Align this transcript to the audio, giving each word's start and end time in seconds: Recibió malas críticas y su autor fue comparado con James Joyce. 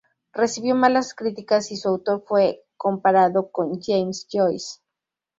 Recibió 0.33 0.73
malas 0.73 1.13
críticas 1.13 1.71
y 1.71 1.77
su 1.77 1.87
autor 1.89 2.23
fue 2.27 2.65
comparado 2.75 3.51
con 3.51 3.79
James 3.79 4.25
Joyce. 4.27 4.79